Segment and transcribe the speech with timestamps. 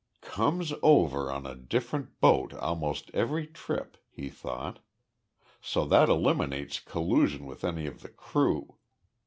[0.23, 4.79] "Comes over on a different boat almost every trip," he thought,
[5.61, 8.77] "so that eliminates collusion with any of the crew.